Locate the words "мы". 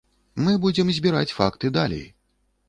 0.45-0.53